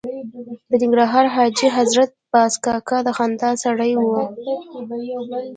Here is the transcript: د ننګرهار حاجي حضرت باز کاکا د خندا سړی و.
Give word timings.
د 0.69 0.71
ننګرهار 0.81 1.25
حاجي 1.35 1.67
حضرت 1.77 2.09
باز 2.31 2.53
کاکا 2.65 2.97
د 3.05 3.07
خندا 3.17 3.51
سړی 3.63 3.91
و. 3.97 4.03